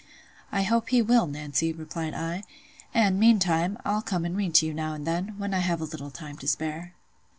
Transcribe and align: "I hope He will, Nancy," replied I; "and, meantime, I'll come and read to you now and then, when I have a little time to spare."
"I 0.51 0.63
hope 0.63 0.89
He 0.89 0.99
will, 1.03 1.27
Nancy," 1.27 1.71
replied 1.71 2.15
I; 2.15 2.41
"and, 2.91 3.19
meantime, 3.19 3.77
I'll 3.85 4.01
come 4.01 4.25
and 4.25 4.35
read 4.35 4.55
to 4.55 4.65
you 4.65 4.73
now 4.73 4.95
and 4.95 5.05
then, 5.05 5.35
when 5.37 5.53
I 5.53 5.59
have 5.59 5.79
a 5.79 5.83
little 5.83 6.09
time 6.09 6.37
to 6.37 6.47
spare." 6.47 6.95